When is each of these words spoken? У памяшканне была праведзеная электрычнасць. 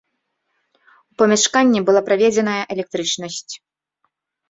У 1.11 1.17
памяшканне 1.23 1.79
была 1.91 2.01
праведзеная 2.09 2.59
электрычнасць. 2.79 3.53